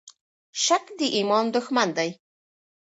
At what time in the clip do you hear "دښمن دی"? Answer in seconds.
1.55-2.09